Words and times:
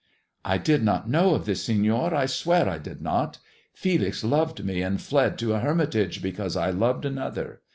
''"I 0.43 0.57
did 0.57 0.81
not 0.81 1.11
know 1.11 1.35
of 1.35 1.45
this, 1.45 1.65
Senor; 1.65 2.15
I 2.15 2.25
swear 2.25 2.67
I 2.67 2.79
did 2.79 3.03
not 3.03 3.37
Felix 3.71 4.23
loved 4.23 4.65
me, 4.65 4.81
and 4.81 4.99
fled 4.99 5.37
to 5.37 5.53
a 5.53 5.59
hermitage 5.59 6.23
because 6.23 6.57
I 6.57 6.71
loved 6.71 7.05
another. 7.05 7.61